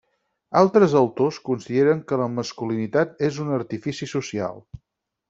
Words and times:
Altres 0.61 0.95
autors 1.01 1.37
consideren 1.49 2.01
que 2.11 2.19
la 2.21 2.29
masculinitat 2.39 3.13
és 3.29 3.39
un 3.45 3.53
artifici 3.59 4.09
social. 4.19 4.59